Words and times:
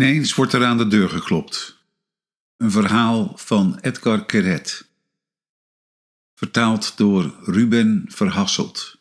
Ineens 0.00 0.34
wordt 0.34 0.52
er 0.52 0.64
aan 0.64 0.78
de 0.78 0.86
deur 0.86 1.08
geklopt. 1.08 1.78
Een 2.56 2.70
verhaal 2.70 3.36
van 3.36 3.78
Edgar 3.78 4.26
Keret. 4.26 4.88
Vertaald 6.34 6.96
door 6.96 7.34
Ruben 7.44 8.04
Verhasselt. 8.08 9.00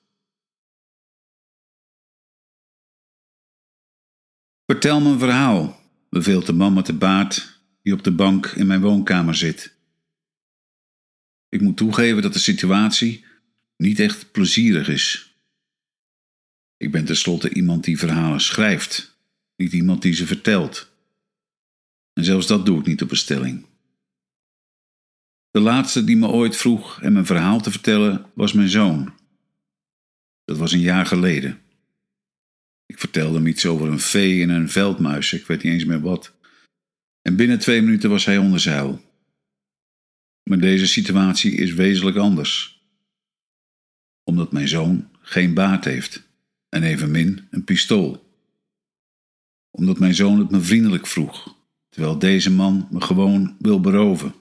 Vertel 4.65 5.01
me 5.01 5.09
een 5.09 5.19
verhaal, 5.19 5.81
beveelt 6.09 6.45
de 6.45 6.53
man 6.53 6.73
met 6.73 6.85
de 6.85 6.93
baard 6.93 7.61
die 7.81 7.93
op 7.93 8.03
de 8.03 8.11
bank 8.11 8.45
in 8.45 8.67
mijn 8.67 8.81
woonkamer 8.81 9.35
zit. 9.35 9.75
Ik 11.49 11.61
moet 11.61 11.77
toegeven 11.77 12.21
dat 12.21 12.33
de 12.33 12.39
situatie 12.39 13.25
niet 13.77 13.99
echt 13.99 14.31
plezierig 14.31 14.87
is. 14.87 15.35
Ik 16.77 16.91
ben 16.91 17.05
tenslotte 17.05 17.53
iemand 17.53 17.83
die 17.83 17.97
verhalen 17.97 18.41
schrijft 18.41 19.17
niet 19.59 19.73
iemand 19.73 20.01
die 20.01 20.13
ze 20.13 20.25
vertelt. 20.25 20.88
En 22.19 22.25
zelfs 22.25 22.47
dat 22.47 22.65
doe 22.65 22.79
ik 22.79 22.85
niet 22.85 23.01
op 23.01 23.09
bestelling. 23.09 23.65
De 25.51 25.59
laatste 25.59 26.03
die 26.03 26.17
me 26.17 26.27
ooit 26.27 26.57
vroeg 26.57 26.99
hem 26.99 27.17
een 27.17 27.25
verhaal 27.25 27.61
te 27.61 27.71
vertellen 27.71 28.25
was 28.33 28.53
mijn 28.53 28.69
zoon. 28.69 29.13
Dat 30.45 30.57
was 30.57 30.71
een 30.71 30.79
jaar 30.79 31.05
geleden. 31.05 31.61
Ik 32.85 32.99
vertelde 32.99 33.37
hem 33.37 33.47
iets 33.47 33.65
over 33.65 33.87
een 33.87 33.99
vee 33.99 34.41
en 34.41 34.49
een 34.49 34.69
veldmuis, 34.69 35.33
ik 35.33 35.47
weet 35.47 35.63
niet 35.63 35.73
eens 35.73 35.85
meer 35.85 36.01
wat. 36.01 36.35
En 37.21 37.35
binnen 37.35 37.59
twee 37.59 37.81
minuten 37.81 38.09
was 38.09 38.25
hij 38.25 38.37
onder 38.37 38.59
zeil. 38.59 39.01
Maar 40.43 40.59
deze 40.59 40.87
situatie 40.87 41.51
is 41.51 41.73
wezenlijk 41.73 42.17
anders. 42.17 42.83
Omdat 44.23 44.51
mijn 44.51 44.67
zoon 44.67 45.09
geen 45.21 45.53
baard 45.53 45.85
heeft 45.85 46.27
en 46.69 46.83
evenmin 46.83 47.47
een 47.51 47.63
pistool 47.63 48.27
omdat 49.71 49.99
mijn 49.99 50.13
zoon 50.13 50.39
het 50.39 50.51
me 50.51 50.59
vriendelijk 50.59 51.07
vroeg, 51.07 51.58
terwijl 51.89 52.19
deze 52.19 52.51
man 52.51 52.87
me 52.91 53.01
gewoon 53.01 53.55
wil 53.59 53.79
beroven. 53.79 54.33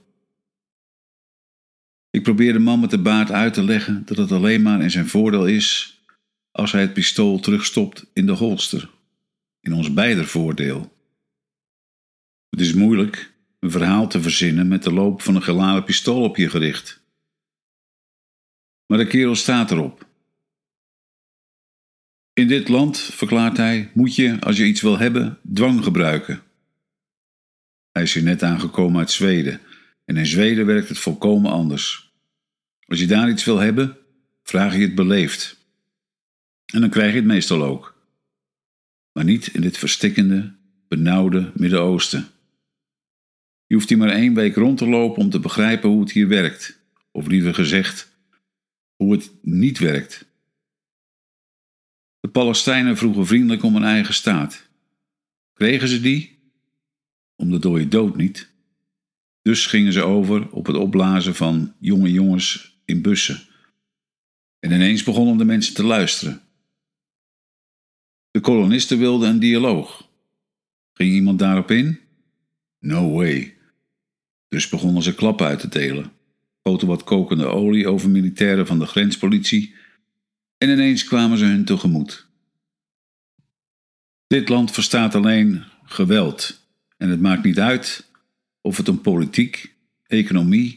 Ik 2.11 2.23
probeer 2.23 2.53
de 2.53 2.59
man 2.59 2.81
met 2.81 2.91
de 2.91 3.03
baard 3.03 3.31
uit 3.31 3.55
te 3.55 3.63
leggen 3.63 4.03
dat 4.07 4.17
het 4.17 4.33
alleen 4.33 4.63
maar 4.63 4.83
in 4.83 4.91
zijn 4.91 5.09
voordeel 5.09 5.47
is 5.47 6.01
als 6.51 6.73
hij 6.73 6.81
het 6.81 6.93
pistool 6.93 7.41
terugstopt 7.41 8.07
in 8.13 8.27
de 8.27 8.33
holster, 8.33 8.91
in 9.61 9.73
ons 9.73 9.95
beider 9.95 10.27
voordeel. 10.27 10.97
Het 12.49 12.61
is 12.61 12.75
moeilijk 12.75 13.35
een 13.61 13.71
verhaal 13.71 14.09
te 14.09 14.23
verzinnen 14.23 14.69
met 14.69 14.83
de 14.83 14.93
loop 14.93 15.23
van 15.23 15.35
een 15.35 15.43
geladen 15.43 15.85
pistool 15.85 16.23
op 16.23 16.37
je 16.37 16.51
gericht. 16.51 17.03
Maar 18.87 18.99
de 18.99 19.07
kerel 19.07 19.35
staat 19.35 19.71
erop 19.71 20.09
in 22.39 22.49
dit 22.49 22.69
land, 22.69 22.99
verklaart 22.99 23.57
hij, 23.57 23.91
moet 23.95 24.15
je, 24.15 24.37
als 24.41 24.57
je 24.57 24.65
iets 24.65 24.81
wil 24.81 24.99
hebben, 24.99 25.39
dwang 25.53 25.85
gebruiken. 25.85 26.43
Hij 27.99 28.07
is 28.07 28.15
hier 28.15 28.23
net 28.23 28.43
aangekomen 28.43 28.99
uit 28.99 29.11
Zweden 29.11 29.61
en 30.05 30.17
in 30.17 30.27
Zweden 30.27 30.67
werkt 30.67 30.89
het 30.89 30.99
volkomen 30.99 31.51
anders. 31.51 32.13
Als 32.87 33.01
je 33.01 33.07
daar 33.07 33.31
iets 33.31 33.45
wil 33.45 33.59
hebben, 33.59 33.97
vraag 34.43 34.75
je 34.75 34.81
het 34.81 34.95
beleefd. 34.95 35.67
En 36.67 36.81
dan 36.81 36.91
krijg 36.91 37.11
je 37.11 37.17
het 37.17 37.27
meestal 37.27 37.63
ook. 37.63 38.03
Maar 39.13 39.25
niet 39.25 39.47
in 39.47 39.61
dit 39.61 39.79
verstikkende, 39.79 40.55
benauwde 40.89 41.53
Midden-Oosten. 41.55 42.27
Je 43.67 43.75
hoeft 43.75 43.89
hier 43.89 43.99
maar 43.99 44.11
één 44.11 44.35
week 44.35 44.55
rond 44.55 44.79
te 44.79 44.89
lopen 44.89 45.23
om 45.23 45.31
te 45.31 45.41
begrijpen 45.41 45.89
hoe 45.89 46.01
het 46.01 46.13
hier 46.13 46.29
werkt, 46.29 46.81
of 47.11 47.27
liever 47.27 47.55
gezegd, 47.55 48.19
hoe 48.97 49.13
het 49.13 49.31
niet 49.43 49.79
werkt. 49.79 50.27
De 52.21 52.29
Palestijnen 52.29 52.97
vroegen 52.97 53.27
vriendelijk 53.27 53.63
om 53.63 53.77
een 53.77 53.85
eigen 53.85 54.15
staat. 54.15 54.69
Kregen 55.53 55.89
ze 55.89 56.01
die? 56.01 56.38
Om 57.41 57.51
de 57.51 57.59
dode 57.59 57.89
dood 57.89 58.17
niet. 58.17 58.51
Dus 59.43 59.67
gingen 59.67 59.93
ze 59.93 60.03
over 60.03 60.51
op 60.51 60.67
het 60.67 60.77
opblazen 60.77 61.35
van 61.35 61.75
jonge 61.81 62.13
jongens 62.13 62.81
in 62.85 63.03
bussen. 63.03 63.41
En 64.59 64.73
ineens 64.73 65.03
begonnen 65.03 65.37
de 65.37 65.45
mensen 65.45 65.75
te 65.75 65.85
luisteren. 65.85 66.41
De 68.31 68.41
kolonisten 68.41 68.99
wilden 68.99 69.29
een 69.29 69.39
dialoog. 69.39 70.09
Ging 70.93 71.13
iemand 71.13 71.39
daarop 71.39 71.71
in? 71.71 72.01
No 72.79 73.11
way. 73.11 73.57
Dus 74.49 74.69
begonnen 74.69 75.03
ze 75.03 75.15
klappen 75.15 75.47
uit 75.47 75.61
te 75.61 75.69
delen, 75.69 76.13
goten 76.63 76.89
wat 76.89 77.05
kokende 77.05 77.47
olie 77.47 77.89
over 77.89 78.11
militairen 78.11 78.67
van 78.67 78.79
de 78.79 78.87
grenspolitie 78.87 79.75
en 80.59 80.69
ineens 80.69 81.05
kwamen 81.05 81.39
ze 81.39 81.45
hun 81.45 81.65
tegemoet. 81.65 82.27
Dit 84.27 84.49
land 84.49 84.71
verstaat 84.71 85.15
alleen 85.15 85.65
geweld 85.85 86.68
en 86.99 87.09
het 87.11 87.21
maakt 87.21 87.45
niet 87.45 87.61
uit 87.61 88.11
of 88.61 88.77
het 88.77 88.89
om 88.89 89.01
politiek, 89.01 89.75
economie 90.07 90.77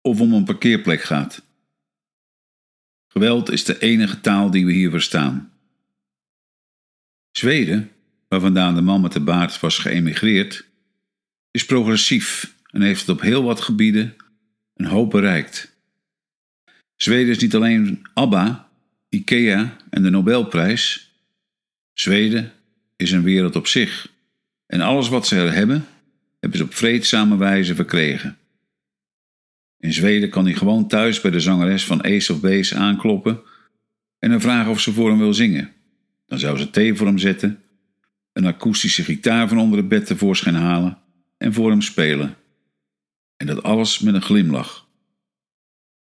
of 0.00 0.20
om 0.20 0.32
een 0.32 0.44
parkeerplek 0.44 1.02
gaat. 1.02 1.42
Geweld 3.06 3.50
is 3.50 3.64
de 3.64 3.78
enige 3.78 4.20
taal 4.20 4.50
die 4.50 4.66
we 4.66 4.72
hier 4.72 4.90
verstaan. 4.90 5.52
Zweden, 7.30 7.90
waar 8.28 8.40
vandaan 8.40 8.74
de 8.74 8.80
man 8.80 9.00
met 9.00 9.12
de 9.12 9.20
baard 9.20 9.60
was 9.60 9.78
geëmigreerd, 9.78 10.66
is 11.50 11.64
progressief 11.64 12.54
en 12.70 12.82
heeft 12.82 13.08
op 13.08 13.20
heel 13.20 13.42
wat 13.42 13.60
gebieden 13.60 14.16
een 14.74 14.86
hoop 14.86 15.10
bereikt. 15.10 15.76
Zweden 16.96 17.30
is 17.30 17.38
niet 17.38 17.54
alleen 17.54 18.06
ABBA, 18.14 18.68
IKEA 19.08 19.76
en 19.90 20.02
de 20.02 20.10
Nobelprijs. 20.10 21.12
Zweden 21.92 22.52
is 22.96 23.12
een 23.12 23.22
wereld 23.22 23.56
op 23.56 23.66
zich. 23.66 24.12
En 24.74 24.80
alles 24.80 25.08
wat 25.08 25.26
ze 25.26 25.36
er 25.36 25.52
hebben, 25.52 25.86
hebben 26.40 26.58
ze 26.58 26.64
op 26.64 26.74
vreedzame 26.74 27.36
wijze 27.36 27.74
verkregen. 27.74 28.38
In 29.78 29.92
Zweden 29.92 30.30
kan 30.30 30.44
hij 30.44 30.54
gewoon 30.54 30.88
thuis 30.88 31.20
bij 31.20 31.30
de 31.30 31.40
zangeres 31.40 31.86
van 31.86 32.04
Ace 32.04 32.32
of 32.32 32.40
Base 32.40 32.76
aankloppen 32.76 33.40
en 34.18 34.30
dan 34.30 34.40
vragen 34.40 34.70
of 34.70 34.80
ze 34.80 34.92
voor 34.92 35.08
hem 35.08 35.18
wil 35.18 35.34
zingen. 35.34 35.72
Dan 36.26 36.38
zou 36.38 36.58
ze 36.58 36.70
thee 36.70 36.94
voor 36.94 37.06
hem 37.06 37.18
zetten, 37.18 37.62
een 38.32 38.46
akoestische 38.46 39.04
gitaar 39.04 39.48
van 39.48 39.58
onder 39.58 39.78
het 39.78 39.88
bed 39.88 40.06
tevoorschijn 40.06 40.54
halen 40.54 40.98
en 41.36 41.52
voor 41.52 41.70
hem 41.70 41.82
spelen. 41.82 42.36
En 43.36 43.46
dat 43.46 43.62
alles 43.62 43.98
met 43.98 44.14
een 44.14 44.22
glimlach. 44.22 44.88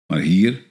Maar 0.06 0.20
hier, 0.20 0.62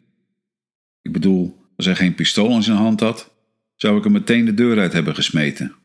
ik 1.02 1.12
bedoel, 1.12 1.66
als 1.76 1.86
hij 1.86 1.96
geen 1.96 2.16
pistool 2.16 2.56
in 2.56 2.64
zijn 2.64 2.78
hand 2.78 3.00
had, 3.00 3.32
zou 3.76 3.98
ik 3.98 4.04
hem 4.04 4.12
meteen 4.14 4.46
de 4.46 4.54
deur 4.54 4.80
uit 4.80 4.94
hebben 4.94 5.16
gesmeten. 5.16 5.79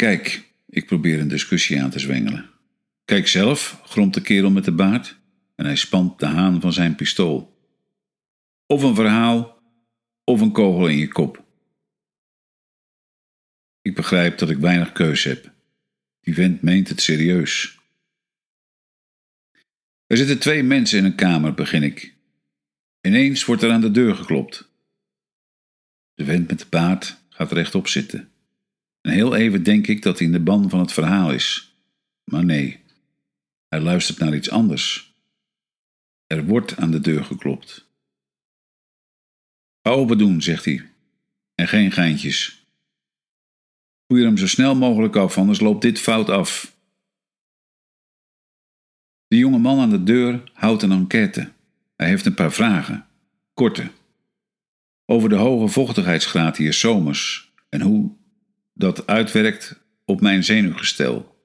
Kijk, 0.00 0.52
ik 0.66 0.86
probeer 0.86 1.20
een 1.20 1.28
discussie 1.28 1.82
aan 1.82 1.90
te 1.90 1.98
zwengelen. 1.98 2.50
Kijk 3.04 3.28
zelf, 3.28 3.80
gromt 3.84 4.14
de 4.14 4.20
kerel 4.20 4.50
met 4.50 4.64
de 4.64 4.72
baard 4.72 5.18
en 5.54 5.64
hij 5.64 5.76
spant 5.76 6.18
de 6.18 6.26
haan 6.26 6.60
van 6.60 6.72
zijn 6.72 6.94
pistool. 6.94 7.58
Of 8.66 8.82
een 8.82 8.94
verhaal, 8.94 9.62
of 10.24 10.40
een 10.40 10.52
kogel 10.52 10.88
in 10.88 10.96
je 10.96 11.08
kop. 11.08 11.44
Ik 13.82 13.94
begrijp 13.94 14.38
dat 14.38 14.50
ik 14.50 14.58
weinig 14.58 14.92
keus 14.92 15.24
heb. 15.24 15.52
Die 16.20 16.34
vent 16.34 16.62
meent 16.62 16.88
het 16.88 17.00
serieus. 17.00 17.78
Er 20.06 20.16
zitten 20.16 20.38
twee 20.38 20.62
mensen 20.62 20.98
in 20.98 21.04
een 21.04 21.14
kamer, 21.14 21.54
begin 21.54 21.82
ik. 21.82 22.14
Ineens 23.00 23.44
wordt 23.44 23.62
er 23.62 23.70
aan 23.70 23.80
de 23.80 23.90
deur 23.90 24.14
geklopt. 24.14 24.70
De 26.14 26.24
vent 26.24 26.48
met 26.48 26.58
de 26.58 26.66
baard 26.70 27.16
gaat 27.28 27.52
rechtop 27.52 27.88
zitten. 27.88 28.30
En 29.00 29.12
heel 29.12 29.34
even 29.34 29.62
denk 29.62 29.86
ik 29.86 30.02
dat 30.02 30.18
hij 30.18 30.26
in 30.26 30.32
de 30.32 30.40
ban 30.40 30.70
van 30.70 30.80
het 30.80 30.92
verhaal 30.92 31.32
is. 31.32 31.74
Maar 32.24 32.44
nee, 32.44 32.80
hij 33.68 33.80
luistert 33.80 34.18
naar 34.18 34.34
iets 34.34 34.50
anders. 34.50 35.14
Er 36.26 36.46
wordt 36.46 36.76
aan 36.76 36.90
de 36.90 37.00
deur 37.00 37.24
geklopt. 37.24 37.88
Ga 39.82 39.90
open 39.90 40.18
doen, 40.18 40.42
zegt 40.42 40.64
hij. 40.64 40.90
En 41.54 41.68
geen 41.68 41.92
geintjes. 41.92 42.66
Voer 44.06 44.24
hem 44.24 44.36
zo 44.36 44.46
snel 44.46 44.74
mogelijk 44.74 45.16
af, 45.16 45.38
anders 45.38 45.60
loopt 45.60 45.82
dit 45.82 46.00
fout 46.00 46.28
af. 46.28 46.76
De 49.26 49.36
jonge 49.36 49.58
man 49.58 49.78
aan 49.78 49.90
de 49.90 50.02
deur 50.02 50.50
houdt 50.52 50.82
een 50.82 50.92
enquête. 50.92 51.52
Hij 51.96 52.08
heeft 52.08 52.26
een 52.26 52.34
paar 52.34 52.52
vragen, 52.52 53.06
korte, 53.54 53.90
over 55.06 55.28
de 55.28 55.34
hoge 55.34 55.68
vochtigheidsgraad 55.68 56.56
hier 56.56 56.72
zomers 56.72 57.52
en 57.68 57.80
hoe 57.80 58.16
dat 58.80 59.06
uitwerkt 59.06 59.80
op 60.04 60.20
mijn 60.20 60.44
zenuwgestel. 60.44 61.38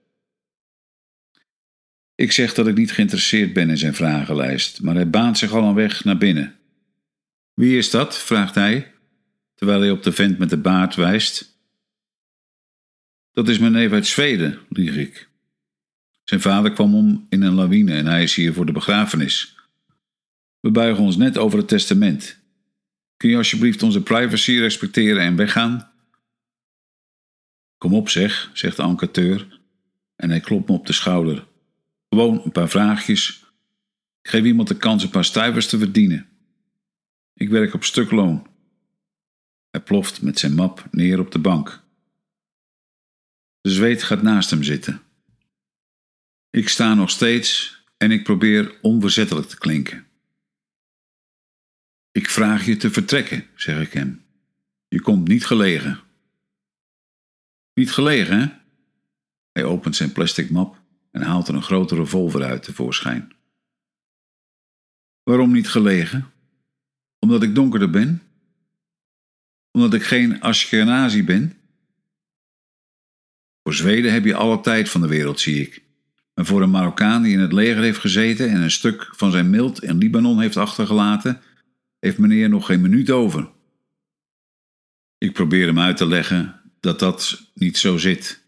Ik 2.15 2.31
zeg 2.31 2.53
dat 2.53 2.67
ik 2.67 2.75
niet 2.75 2.91
geïnteresseerd 2.91 3.53
ben 3.53 3.69
in 3.69 3.77
zijn 3.77 3.93
vragenlijst, 3.93 4.81
maar 4.81 4.95
hij 4.95 5.09
baant 5.09 5.37
zich 5.37 5.51
al 5.51 5.63
een 5.63 5.73
weg 5.73 6.03
naar 6.03 6.17
binnen. 6.17 6.55
Wie 7.53 7.77
is 7.77 7.89
dat? 7.89 8.17
vraagt 8.17 8.55
hij, 8.55 8.91
terwijl 9.55 9.79
hij 9.79 9.91
op 9.91 10.03
de 10.03 10.11
vent 10.11 10.37
met 10.37 10.49
de 10.49 10.57
baard 10.57 10.95
wijst. 10.95 11.59
Dat 13.31 13.49
is 13.49 13.59
mijn 13.59 13.71
neef 13.71 13.91
uit 13.91 14.07
Zweden, 14.07 14.59
lieg 14.69 14.95
ik. 14.95 15.29
Zijn 16.23 16.41
vader 16.41 16.71
kwam 16.71 16.95
om 16.95 17.25
in 17.29 17.41
een 17.41 17.53
lawine 17.53 17.93
en 17.93 18.05
hij 18.05 18.23
is 18.23 18.35
hier 18.35 18.53
voor 18.53 18.65
de 18.65 18.71
begrafenis. 18.71 19.55
We 20.59 20.71
buigen 20.71 21.03
ons 21.03 21.17
net 21.17 21.37
over 21.37 21.57
het 21.57 21.67
testament. 21.67 22.39
Kun 23.17 23.29
je 23.29 23.37
alsjeblieft 23.37 23.83
onze 23.83 24.01
privacy 24.01 24.51
respecteren 24.51 25.21
en 25.21 25.35
weggaan? 25.35 25.93
Kom 27.85 27.93
op 27.93 28.09
zeg, 28.09 28.49
zegt 28.53 28.77
de 28.77 28.83
enquêteur 28.83 29.59
en 30.15 30.29
hij 30.29 30.39
klopt 30.39 30.69
me 30.69 30.75
op 30.75 30.85
de 30.85 30.93
schouder. 30.93 31.47
Gewoon 32.09 32.41
een 32.43 32.51
paar 32.51 32.69
vraagjes. 32.69 33.45
Geef 34.21 34.43
iemand 34.43 34.67
de 34.67 34.77
kans 34.77 35.03
een 35.03 35.09
paar 35.09 35.25
stuivers 35.25 35.67
te 35.67 35.77
verdienen. 35.77 36.27
Ik 37.33 37.49
werk 37.49 37.73
op 37.73 37.83
stukloon. 37.83 38.47
Hij 39.69 39.81
ploft 39.81 40.21
met 40.21 40.39
zijn 40.39 40.53
map 40.53 40.87
neer 40.91 41.19
op 41.19 41.31
de 41.31 41.39
bank. 41.39 41.83
De 43.61 43.71
zweet 43.71 44.03
gaat 44.03 44.21
naast 44.21 44.49
hem 44.49 44.63
zitten. 44.63 45.01
Ik 46.49 46.69
sta 46.69 46.93
nog 46.93 47.09
steeds 47.09 47.77
en 47.97 48.11
ik 48.11 48.23
probeer 48.23 48.77
onverzettelijk 48.81 49.47
te 49.47 49.57
klinken. 49.57 50.07
Ik 52.11 52.29
vraag 52.29 52.65
je 52.65 52.77
te 52.77 52.91
vertrekken, 52.91 53.47
zeg 53.55 53.81
ik 53.81 53.93
hem. 53.93 54.25
Je 54.87 55.01
komt 55.01 55.27
niet 55.27 55.45
gelegen. 55.45 56.04
Niet 57.75 57.91
gelegen, 57.91 58.39
hè? 58.39 58.47
Hij 59.51 59.63
opent 59.63 59.95
zijn 59.95 60.11
plastic 60.11 60.49
map 60.49 60.81
en 61.11 61.21
haalt 61.21 61.47
er 61.47 61.55
een 61.55 61.63
grote 61.63 61.95
revolver 61.95 62.43
uit 62.43 62.63
tevoorschijn. 62.63 63.33
Waarom 65.23 65.51
niet 65.51 65.69
gelegen? 65.69 66.31
Omdat 67.19 67.43
ik 67.43 67.55
donkerder 67.55 67.89
ben? 67.89 68.21
Omdat 69.71 69.93
ik 69.93 70.03
geen 70.03 70.41
Ashkenazi 70.41 71.23
ben? 71.23 71.53
Voor 73.63 73.73
Zweden 73.73 74.13
heb 74.13 74.25
je 74.25 74.35
alle 74.35 74.61
tijd 74.61 74.89
van 74.89 75.01
de 75.01 75.07
wereld, 75.07 75.39
zie 75.39 75.61
ik. 75.61 75.83
Maar 76.33 76.45
voor 76.45 76.61
een 76.61 76.69
Marokkaan 76.69 77.21
die 77.21 77.33
in 77.33 77.39
het 77.39 77.53
leger 77.53 77.81
heeft 77.81 77.99
gezeten 77.99 78.49
en 78.49 78.61
een 78.61 78.71
stuk 78.71 79.09
van 79.15 79.31
zijn 79.31 79.49
mild 79.49 79.83
in 79.83 79.97
Libanon 79.97 80.39
heeft 80.39 80.57
achtergelaten, 80.57 81.41
heeft 81.99 82.17
meneer 82.17 82.49
nog 82.49 82.65
geen 82.65 82.81
minuut 82.81 83.11
over. 83.11 83.51
Ik 85.17 85.33
probeer 85.33 85.67
hem 85.67 85.79
uit 85.79 85.97
te 85.97 86.07
leggen 86.07 86.64
dat 86.85 86.99
dat 86.99 87.51
niet 87.53 87.77
zo 87.77 87.97
zit. 87.97 88.43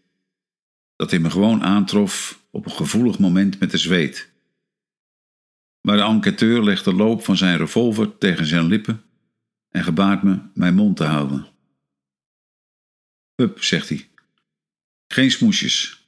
Dat 0.96 1.10
hij 1.10 1.20
me 1.20 1.30
gewoon 1.30 1.62
aantrof 1.62 2.42
op 2.50 2.64
een 2.64 2.70
gevoelig 2.70 3.18
moment 3.18 3.58
met 3.60 3.70
de 3.70 3.78
zweet. 3.78 4.30
Maar 5.80 5.96
de 5.96 6.02
enquêteur 6.02 6.64
legt 6.64 6.84
de 6.84 6.94
loop 6.94 7.24
van 7.24 7.36
zijn 7.36 7.56
revolver 7.56 8.18
tegen 8.18 8.46
zijn 8.46 8.66
lippen 8.66 9.04
en 9.68 9.84
gebaart 9.84 10.22
me 10.22 10.40
mijn 10.54 10.74
mond 10.74 10.96
te 10.96 11.04
houden. 11.04 11.46
Hup, 13.34 13.62
zegt 13.62 13.88
hij. 13.88 14.08
Geen 15.06 15.30
smoesjes. 15.30 16.06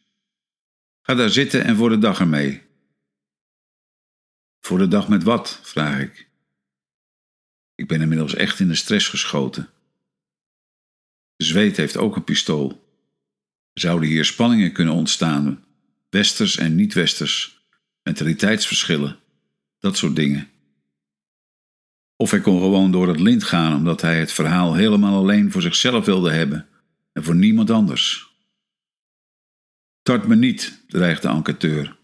Ga 1.02 1.14
daar 1.14 1.30
zitten 1.30 1.64
en 1.64 1.76
voor 1.76 1.88
de 1.88 1.98
dag 1.98 2.20
ermee. 2.20 2.62
Voor 4.60 4.78
de 4.78 4.88
dag 4.88 5.08
met 5.08 5.22
wat? 5.22 5.60
vraag 5.62 6.00
ik. 6.00 6.28
Ik 7.74 7.88
ben 7.88 8.00
inmiddels 8.00 8.34
echt 8.34 8.60
in 8.60 8.68
de 8.68 8.74
stress 8.74 9.08
geschoten. 9.08 9.70
De 11.40 11.46
zweet 11.46 11.76
heeft 11.76 11.96
ook 11.96 12.16
een 12.16 12.24
pistool. 12.24 12.96
Zouden 13.72 14.08
hier 14.08 14.24
spanningen 14.24 14.72
kunnen 14.72 14.94
ontstaan? 14.94 15.64
Westers 16.10 16.56
en 16.56 16.74
niet-westers, 16.74 17.64
mentaliteitsverschillen, 18.02 19.18
dat 19.78 19.96
soort 19.96 20.16
dingen. 20.16 20.48
Of 22.16 22.30
hij 22.30 22.40
kon 22.40 22.60
gewoon 22.60 22.90
door 22.90 23.08
het 23.08 23.20
lint 23.20 23.44
gaan 23.44 23.76
omdat 23.76 24.00
hij 24.00 24.18
het 24.18 24.32
verhaal 24.32 24.74
helemaal 24.74 25.16
alleen 25.16 25.52
voor 25.52 25.62
zichzelf 25.62 26.04
wilde 26.04 26.30
hebben 26.30 26.68
en 27.12 27.24
voor 27.24 27.36
niemand 27.36 27.70
anders. 27.70 28.34
Tart 30.02 30.26
me 30.26 30.36
niet, 30.36 30.84
dreigt 30.88 31.22
de 31.22 31.28
enquêteur. 31.28 31.96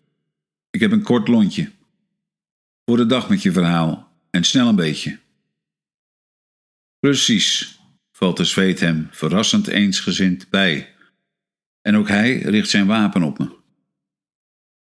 Ik 0.71 0.81
heb 0.81 0.93
een 0.93 1.03
kort 1.03 1.29
lontje. 1.29 1.73
Voor 2.85 2.97
de 2.97 3.07
dag 3.07 3.29
met 3.29 3.43
je 3.43 3.53
verhaal 3.53 4.13
en 4.31 4.45
snel 4.45 4.69
een 4.69 4.77
beetje. 4.77 5.19
Precies, 6.99 7.76
valt 8.17 8.37
de 8.37 8.45
zweet 8.45 8.81
hem 8.81 9.09
verrassend 9.11 9.67
eensgezind 9.67 10.51
bij. 10.51 10.95
En 11.81 11.97
ook 11.97 12.09
hij 12.09 12.39
richt 12.39 12.71
zijn 12.71 12.87
wapen 12.87 13.23
op 13.23 13.39
me. 13.39 13.57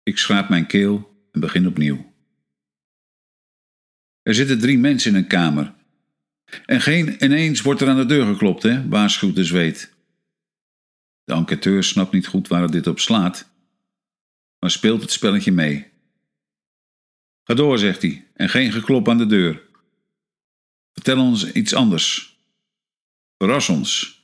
Ik 0.04 0.18
schraap 0.18 0.50
mijn 0.50 0.68
keel 0.68 1.28
en 1.32 1.40
begin 1.40 1.68
opnieuw. 1.68 2.14
Er 4.22 4.36
zitten 4.36 4.60
drie 4.60 4.78
mensen 4.78 5.12
in 5.12 5.18
een 5.18 5.28
kamer. 5.28 5.74
En 6.66 6.82
geen 6.82 7.24
ineens 7.24 7.62
wordt 7.62 7.82
er 7.82 7.90
aan 7.90 7.98
de 7.98 8.06
deur 8.06 8.26
geklopt, 8.26 8.64
hè, 8.64 8.88
waarschuwt 8.88 9.36
de 9.36 9.44
zweet. 9.44 9.94
De 11.24 11.34
enquêteur 11.34 11.84
snapt 11.84 12.12
niet 12.12 12.28
goed 12.28 12.48
waar 12.48 12.72
dit 12.72 12.88
op 12.88 13.00
slaat, 13.00 13.50
maar 14.60 14.72
speelt 14.72 15.02
het 15.02 15.12
spelletje 15.12 15.52
mee. 15.52 15.88
Ga 17.44 17.54
door, 17.54 17.78
zegt 17.78 18.02
hij, 18.02 18.28
en 18.34 18.50
geen 18.50 18.72
geklop 18.72 19.10
aan 19.10 19.18
de 19.18 19.26
deur. 19.26 19.62
Vertel 20.94 21.20
ons 21.20 21.52
iets 21.52 21.74
anders. 21.74 22.37
Verras 23.38 23.70
ons. 23.70 24.22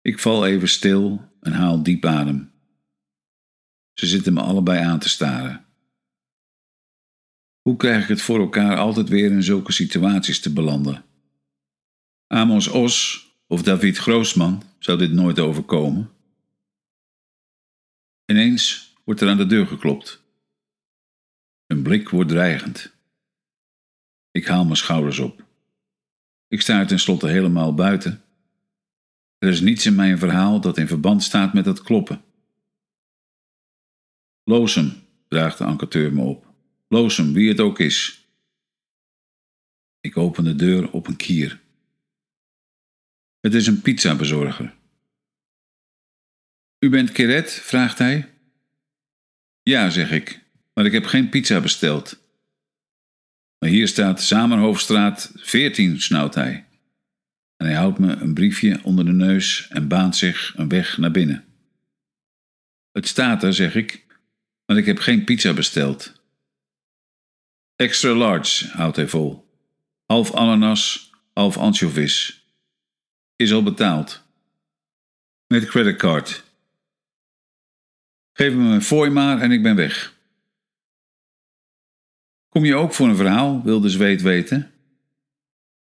Ik 0.00 0.18
val 0.18 0.46
even 0.46 0.68
stil 0.68 1.30
en 1.40 1.52
haal 1.52 1.82
diep 1.82 2.04
adem. 2.04 2.52
Ze 3.92 4.06
zitten 4.06 4.32
me 4.32 4.40
allebei 4.40 4.84
aan 4.84 4.98
te 4.98 5.08
staren. 5.08 5.66
Hoe 7.60 7.76
krijg 7.76 8.02
ik 8.02 8.08
het 8.08 8.22
voor 8.22 8.40
elkaar 8.40 8.76
altijd 8.76 9.08
weer 9.08 9.30
in 9.30 9.42
zulke 9.42 9.72
situaties 9.72 10.40
te 10.40 10.52
belanden? 10.52 11.04
Amos 12.26 12.68
Os 12.68 13.28
of 13.46 13.62
David 13.62 13.96
Groosman 13.96 14.62
zou 14.78 14.98
dit 14.98 15.12
nooit 15.12 15.38
overkomen. 15.38 16.10
Ineens 18.24 18.94
wordt 19.04 19.20
er 19.20 19.28
aan 19.28 19.36
de 19.36 19.46
deur 19.46 19.66
geklopt. 19.66 20.22
Een 21.66 21.82
blik 21.82 22.08
wordt 22.08 22.30
dreigend. 22.30 22.92
Ik 24.30 24.46
haal 24.46 24.64
mijn 24.64 24.76
schouders 24.76 25.18
op. 25.18 25.43
Ik 26.54 26.60
sta 26.60 26.80
er 26.80 26.86
tenslotte 26.86 27.28
helemaal 27.28 27.74
buiten. 27.74 28.22
Er 29.38 29.48
is 29.48 29.60
niets 29.60 29.86
in 29.86 29.94
mijn 29.94 30.18
verhaal 30.18 30.60
dat 30.60 30.78
in 30.78 30.86
verband 30.86 31.22
staat 31.22 31.54
met 31.54 31.64
dat 31.64 31.82
kloppen. 31.82 32.24
Loos 34.44 34.74
hem, 34.74 34.92
draagt 35.28 35.58
de 35.58 35.64
enquêteur 35.64 36.12
me 36.12 36.22
op. 36.22 36.46
Loos 36.88 37.16
hem, 37.16 37.32
wie 37.32 37.48
het 37.48 37.60
ook 37.60 37.78
is. 37.78 38.26
Ik 40.00 40.16
open 40.16 40.44
de 40.44 40.54
deur 40.54 40.90
op 40.90 41.06
een 41.06 41.16
kier. 41.16 41.60
Het 43.40 43.54
is 43.54 43.66
een 43.66 43.80
pizzabezorger. 43.80 44.74
U 46.78 46.88
bent 46.88 47.12
Keret? 47.12 47.52
vraagt 47.52 47.98
hij. 47.98 48.32
Ja, 49.62 49.90
zeg 49.90 50.10
ik, 50.10 50.40
maar 50.74 50.86
ik 50.86 50.92
heb 50.92 51.04
geen 51.04 51.28
pizza 51.28 51.60
besteld. 51.60 52.23
Maar 53.64 53.72
hier 53.72 53.88
staat 53.88 54.22
Zamenhoofdstraat 54.22 55.32
14, 55.36 56.00
snauwt 56.00 56.34
hij. 56.34 56.66
En 57.56 57.66
hij 57.66 57.74
houdt 57.74 57.98
me 57.98 58.12
een 58.12 58.34
briefje 58.34 58.80
onder 58.82 59.04
de 59.04 59.12
neus 59.12 59.68
en 59.68 59.88
baant 59.88 60.16
zich 60.16 60.52
een 60.56 60.68
weg 60.68 60.98
naar 60.98 61.10
binnen. 61.10 61.44
Het 62.92 63.08
staat 63.08 63.42
er, 63.42 63.54
zeg 63.54 63.74
ik, 63.74 64.06
maar 64.66 64.76
ik 64.76 64.86
heb 64.86 64.98
geen 64.98 65.24
pizza 65.24 65.52
besteld. 65.52 66.22
Extra 67.76 68.14
large, 68.14 68.68
houdt 68.68 68.96
hij 68.96 69.08
vol. 69.08 69.58
Half 70.06 70.34
ananas, 70.34 71.10
half 71.32 71.56
anchovies. 71.56 72.46
Is 73.36 73.52
al 73.52 73.62
betaald. 73.62 74.22
Met 75.46 75.66
creditcard. 75.66 76.44
Geef 78.32 78.52
me 78.52 78.62
mijn 78.62 78.82
fooi 78.82 79.10
maar 79.10 79.40
en 79.40 79.50
ik 79.50 79.62
ben 79.62 79.76
weg. 79.76 80.13
Kom 82.54 82.64
je 82.64 82.74
ook 82.74 82.92
voor 82.92 83.08
een 83.08 83.16
verhaal, 83.16 83.62
wilde 83.62 83.88
Zweet 83.88 84.22
weten. 84.22 84.70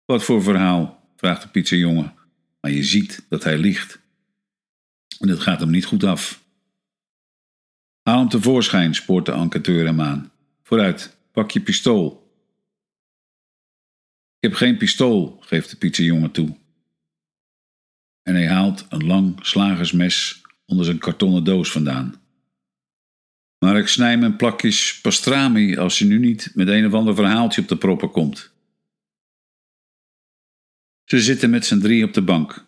Wat 0.04 0.24
voor 0.24 0.42
verhaal? 0.42 1.12
vraagt 1.16 1.42
de 1.42 1.48
pizzajongen, 1.48 2.14
maar 2.60 2.70
je 2.70 2.82
ziet 2.82 3.26
dat 3.28 3.44
hij 3.44 3.58
liegt. 3.58 4.00
En 5.18 5.28
het 5.28 5.40
gaat 5.40 5.60
hem 5.60 5.70
niet 5.70 5.84
goed 5.84 6.04
af. 6.04 6.44
Haal 8.02 8.18
hem 8.18 8.28
tevoorschijn, 8.28 8.94
spoort 8.94 9.26
de 9.26 9.32
enquêteur 9.32 9.86
hem 9.86 10.00
aan. 10.00 10.32
Vooruit, 10.62 11.16
pak 11.32 11.50
je 11.50 11.60
pistool. 11.60 12.32
Ik 14.38 14.48
heb 14.48 14.54
geen 14.54 14.76
pistool, 14.76 15.38
geeft 15.40 15.70
de 15.70 15.76
pizzajongen 15.76 16.30
toe. 16.30 16.56
En 18.22 18.34
hij 18.34 18.48
haalt 18.48 18.86
een 18.88 19.06
lang 19.06 19.46
slagersmes 19.46 20.42
onder 20.66 20.84
zijn 20.84 20.98
kartonnen 20.98 21.44
doos 21.44 21.70
vandaan. 21.70 22.14
Maar 23.58 23.78
ik 23.78 23.88
snij 23.88 24.18
mijn 24.18 24.36
plakjes 24.36 25.00
pastrami 25.00 25.76
als 25.76 25.98
je 25.98 26.04
nu 26.04 26.18
niet 26.18 26.50
met 26.54 26.68
een 26.68 26.86
of 26.86 26.92
ander 26.92 27.14
verhaaltje 27.14 27.60
op 27.60 27.68
de 27.68 27.76
proppen 27.76 28.10
komt. 28.10 28.52
Ze 31.04 31.20
zitten 31.20 31.50
met 31.50 31.66
z'n 31.66 31.78
drie 31.80 32.04
op 32.04 32.12
de 32.14 32.22
bank. 32.22 32.66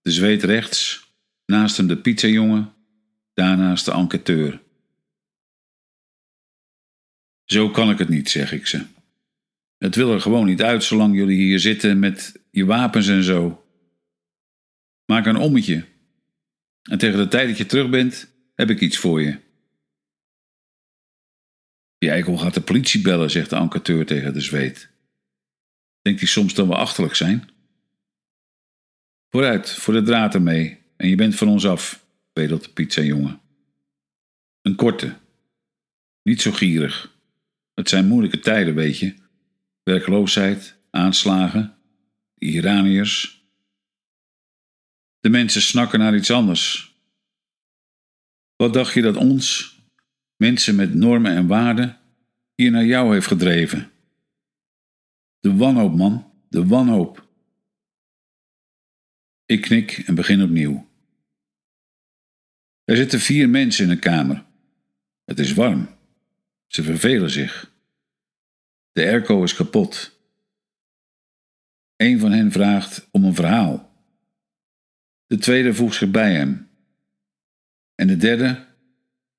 De 0.00 0.10
zweet 0.10 0.42
rechts, 0.42 1.08
naast 1.46 1.76
hem 1.76 1.86
de 1.86 1.96
pizzajongen, 1.96 2.72
daarnaast 3.34 3.84
de 3.84 3.92
enquêteur. 3.92 4.62
Zo 7.44 7.70
kan 7.70 7.90
ik 7.90 7.98
het 7.98 8.08
niet, 8.08 8.30
zeg 8.30 8.52
ik 8.52 8.66
ze. 8.66 8.84
Het 9.78 9.94
wil 9.94 10.12
er 10.12 10.20
gewoon 10.20 10.46
niet 10.46 10.62
uit 10.62 10.84
zolang 10.84 11.14
jullie 11.14 11.36
hier 11.36 11.60
zitten 11.60 11.98
met 11.98 12.40
je 12.50 12.64
wapens 12.64 13.08
en 13.08 13.22
zo. 13.22 13.64
Maak 15.06 15.26
een 15.26 15.36
ommetje. 15.36 15.84
En 16.82 16.98
tegen 16.98 17.18
de 17.18 17.28
tijd 17.28 17.48
dat 17.48 17.58
je 17.58 17.66
terug 17.66 17.90
bent, 17.90 18.32
heb 18.54 18.70
ik 18.70 18.80
iets 18.80 18.96
voor 18.96 19.22
je. 19.22 19.43
Die 22.04 22.12
eikel 22.12 22.36
gaat 22.36 22.54
de 22.54 22.60
politie 22.60 23.00
bellen, 23.00 23.30
zegt 23.30 23.50
de 23.50 23.56
enquêteur 23.56 24.06
tegen 24.06 24.32
de 24.32 24.40
zweet. 24.40 24.90
Denkt 26.02 26.20
hij 26.20 26.28
soms 26.28 26.54
dat 26.54 26.66
we 26.66 26.74
achterlijk 26.74 27.14
zijn? 27.14 27.50
Vooruit, 29.30 29.70
voor 29.70 29.94
de 29.94 30.02
draad 30.02 30.34
ermee. 30.34 30.78
en 30.96 31.08
je 31.08 31.14
bent 31.14 31.34
van 31.34 31.48
ons 31.48 31.66
af, 31.66 32.06
bedelt 32.32 32.64
de 32.64 32.70
pizzajongen. 32.70 33.40
Een 34.62 34.74
korte. 34.74 35.16
Niet 36.22 36.40
zo 36.40 36.52
gierig. 36.52 37.16
Het 37.74 37.88
zijn 37.88 38.06
moeilijke 38.06 38.40
tijden, 38.40 38.74
weet 38.74 38.98
je. 38.98 39.14
Werkloosheid, 39.82 40.76
aanslagen, 40.90 41.76
de 42.34 42.46
Iraniërs. 42.46 43.44
De 45.20 45.28
mensen 45.28 45.62
snakken 45.62 45.98
naar 45.98 46.14
iets 46.14 46.30
anders. 46.30 46.94
Wat 48.56 48.72
dacht 48.72 48.94
je 48.94 49.02
dat 49.02 49.16
ons, 49.16 49.73
mensen 50.36 50.74
met 50.74 50.94
normen 50.94 51.32
en 51.32 51.46
waarden, 51.46 51.98
hier 52.54 52.70
naar 52.70 52.84
jou 52.84 53.12
heeft 53.12 53.26
gedreven? 53.26 53.90
De 55.40 55.56
wanhoop, 55.56 55.96
man, 55.96 56.32
de 56.48 56.66
wanhoop. 56.66 57.28
Ik 59.46 59.60
knik 59.60 59.98
en 59.98 60.14
begin 60.14 60.42
opnieuw. 60.42 60.88
Er 62.84 62.96
zitten 62.96 63.20
vier 63.20 63.48
mensen 63.48 63.84
in 63.84 63.90
een 63.90 63.98
kamer. 63.98 64.44
Het 65.24 65.38
is 65.38 65.52
warm. 65.52 65.88
Ze 66.66 66.82
vervelen 66.82 67.30
zich. 67.30 67.72
De 68.92 69.02
airco 69.02 69.42
is 69.42 69.54
kapot. 69.54 70.18
Een 71.96 72.18
van 72.18 72.32
hen 72.32 72.52
vraagt 72.52 73.08
om 73.10 73.24
een 73.24 73.34
verhaal. 73.34 73.92
De 75.26 75.38
tweede 75.38 75.74
voegt 75.74 75.96
zich 75.96 76.10
bij 76.10 76.34
hem. 76.34 76.68
En 77.94 78.06
de 78.06 78.16
derde? 78.16 78.66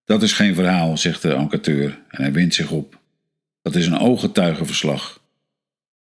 Dat 0.06 0.24
is 0.24 0.34
geen 0.34 0.56
verhaal, 0.56 0.98
zegt 0.98 1.22
de 1.22 1.34
enquêteur 1.34 2.04
en 2.10 2.22
hij 2.22 2.34
wint 2.34 2.54
zich 2.54 2.72
op. 2.72 3.00
Dat 3.62 3.76
is 3.76 3.88
een 3.88 3.98
ooggetuigenverslag. 3.98 5.24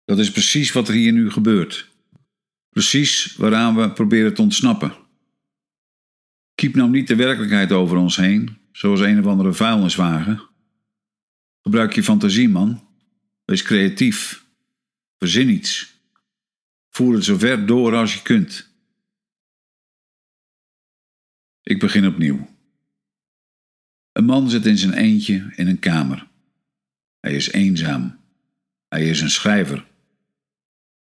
Dat 0.04 0.18
is 0.18 0.30
precies 0.30 0.72
wat 0.72 0.88
er 0.88 0.94
hier 0.94 1.12
nu 1.12 1.30
gebeurt. 1.30 1.88
Precies 2.70 3.36
waaraan 3.36 3.76
we 3.76 3.92
proberen 3.92 4.34
te 4.34 4.42
ontsnappen. 4.42 4.92
Kiep 6.54 6.74
nou 6.74 6.90
niet 6.90 7.08
de 7.08 7.16
werkelijkheid 7.16 7.72
over 7.72 7.96
ons 7.96 8.16
heen, 8.16 8.58
zoals 8.72 9.00
een 9.00 9.18
of 9.18 9.26
andere 9.26 9.52
vuilniswagen. 9.52 10.42
Gebruik 11.60 11.92
je 11.92 12.02
fantasie, 12.02 12.48
man. 12.48 12.88
Wees 13.44 13.62
creatief. 13.62 14.44
Verzin 15.18 15.48
iets. 15.48 15.94
Voer 16.88 17.14
het 17.14 17.24
zo 17.24 17.38
ver 17.38 17.66
door 17.66 17.94
als 17.94 18.14
je 18.14 18.22
kunt. 18.22 18.70
Ik 21.62 21.78
begin 21.78 22.06
opnieuw. 22.06 22.49
Een 24.12 24.24
man 24.24 24.50
zit 24.50 24.66
in 24.66 24.78
zijn 24.78 24.92
eentje 24.92 25.52
in 25.56 25.66
een 25.66 25.78
kamer. 25.78 26.28
Hij 27.20 27.34
is 27.34 27.50
eenzaam. 27.50 28.18
Hij 28.88 29.08
is 29.08 29.20
een 29.20 29.30
schrijver. 29.30 29.86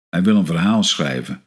Hij 0.10 0.24
wil 0.24 0.36
een 0.36 0.46
verhaal 0.46 0.84
schrijven. 0.84 1.44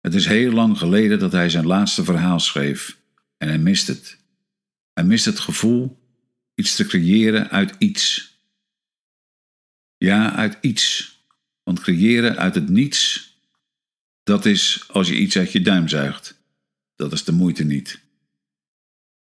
Het 0.00 0.14
is 0.14 0.26
heel 0.26 0.52
lang 0.52 0.78
geleden 0.78 1.18
dat 1.18 1.32
hij 1.32 1.50
zijn 1.50 1.66
laatste 1.66 2.04
verhaal 2.04 2.40
schreef 2.40 2.98
en 3.36 3.48
hij 3.48 3.58
mist 3.58 3.86
het. 3.86 4.18
Hij 4.92 5.04
mist 5.04 5.24
het 5.24 5.38
gevoel 5.38 5.98
iets 6.54 6.76
te 6.76 6.86
creëren 6.86 7.50
uit 7.50 7.74
iets. 7.78 8.36
Ja, 9.96 10.34
uit 10.34 10.58
iets. 10.60 11.16
Want 11.62 11.80
creëren 11.80 12.36
uit 12.36 12.54
het 12.54 12.68
niets, 12.68 13.32
dat 14.22 14.44
is 14.44 14.84
als 14.88 15.08
je 15.08 15.16
iets 15.16 15.36
uit 15.36 15.52
je 15.52 15.60
duim 15.60 15.88
zuigt. 15.88 16.40
Dat 16.94 17.12
is 17.12 17.24
de 17.24 17.32
moeite 17.32 17.64
niet. 17.64 18.00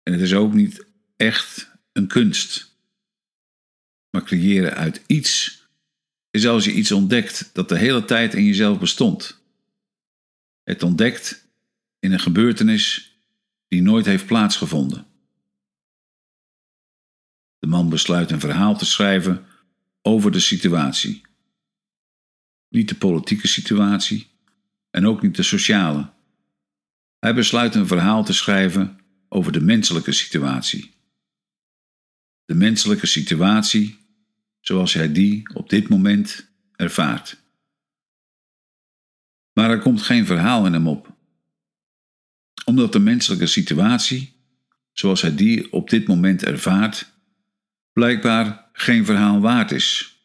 En 0.02 0.12
het 0.12 0.23
is 0.23 0.35
ook 0.35 0.52
niet 0.52 0.87
echt 1.16 1.70
een 1.92 2.06
kunst. 2.06 2.75
Maar 4.11 4.23
creëren 4.23 4.75
uit 4.75 5.02
iets 5.06 5.64
is 6.30 6.46
als 6.46 6.64
je 6.64 6.73
iets 6.73 6.92
ontdekt 6.92 7.50
dat 7.52 7.68
de 7.68 7.78
hele 7.78 8.04
tijd 8.04 8.35
in 8.35 8.44
jezelf 8.44 8.78
bestond. 8.78 9.40
Het 10.62 10.82
ontdekt 10.82 11.49
in 11.99 12.12
een 12.12 12.20
gebeurtenis 12.20 13.16
die 13.68 13.82
nooit 13.82 14.06
heeft 14.06 14.26
plaatsgevonden. 14.26 15.06
De 17.58 17.66
man 17.66 17.88
besluit 17.88 18.30
een 18.30 18.40
verhaal 18.40 18.78
te 18.78 18.85
schrijven 18.85 19.46
over 20.02 20.32
de 20.32 20.40
situatie. 20.40 21.23
Niet 22.68 22.88
de 22.88 22.94
politieke 22.94 23.49
situatie 23.49 24.26
en 24.90 25.06
ook 25.06 25.23
niet 25.23 25.37
de 25.37 25.42
sociale. 25.42 26.12
Hij 27.18 27.35
besluit 27.35 27.75
een 27.75 27.87
verhaal 27.87 28.25
te 28.25 28.32
schrijven 28.32 29.00
over 29.28 29.52
de 29.52 29.61
menselijke 29.61 30.12
situatie. 30.12 30.95
De 32.46 32.54
menselijke 32.54 33.06
situatie 33.06 34.06
zoals 34.66 34.92
hij 34.92 35.12
die 35.12 35.54
op 35.54 35.70
dit 35.70 35.88
moment 35.88 36.48
ervaart. 36.76 37.42
Maar 39.52 39.70
er 39.70 39.78
komt 39.78 40.02
geen 40.02 40.26
verhaal 40.26 40.66
in 40.66 40.72
hem 40.72 40.88
op, 40.88 41.16
omdat 42.64 42.92
de 42.92 42.98
menselijke 42.98 43.46
situatie, 43.46 44.32
zoals 44.92 45.22
hij 45.22 45.34
die 45.34 45.72
op 45.72 45.90
dit 45.90 46.06
moment 46.06 46.42
ervaart, 46.42 47.12
blijkbaar 47.92 48.68
geen 48.72 49.04
verhaal 49.04 49.40
waard 49.40 49.70
is. 49.70 50.16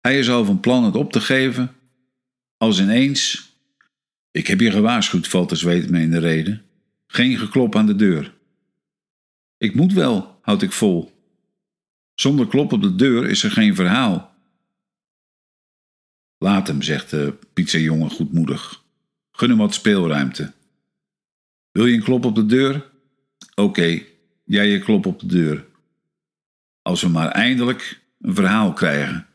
Hij 0.00 0.18
is 0.18 0.30
al 0.30 0.44
van 0.44 0.60
plan 0.60 0.84
het 0.84 0.96
op 0.96 1.12
te 1.12 1.20
geven, 1.20 1.74
als 2.56 2.80
ineens, 2.80 3.52
ik 4.30 4.46
heb 4.46 4.60
je 4.60 4.70
gewaarschuwd, 4.70 5.28
valt 5.28 5.48
de 5.48 5.56
zweet 5.56 5.90
me 5.90 6.00
in 6.00 6.10
de 6.10 6.18
reden, 6.18 6.64
geen 7.06 7.38
geklop 7.38 7.76
aan 7.76 7.86
de 7.86 7.96
deur. 7.96 8.34
Ik 9.56 9.74
moet 9.74 9.92
wel, 9.92 10.31
houd 10.42 10.62
ik 10.62 10.72
vol. 10.72 11.12
Zonder 12.14 12.46
klop 12.46 12.72
op 12.72 12.82
de 12.82 12.94
deur 12.94 13.28
is 13.28 13.42
er 13.42 13.50
geen 13.50 13.74
verhaal. 13.74 14.34
Laat 16.38 16.66
hem, 16.66 16.82
zegt 16.82 17.10
de 17.10 17.38
pizzajongen 17.52 18.10
goedmoedig. 18.10 18.82
Gun 19.32 19.48
hem 19.48 19.58
wat 19.58 19.74
speelruimte. 19.74 20.52
Wil 21.70 21.86
je 21.86 21.94
een 21.94 22.02
klop 22.02 22.24
op 22.24 22.34
de 22.34 22.46
deur? 22.46 22.90
Oké, 23.54 24.02
jij 24.44 24.68
je 24.68 24.78
klop 24.78 25.06
op 25.06 25.20
de 25.20 25.26
deur. 25.26 25.66
Als 26.82 27.02
we 27.02 27.08
maar 27.08 27.28
eindelijk 27.28 28.00
een 28.20 28.34
verhaal 28.34 28.72
krijgen. 28.72 29.26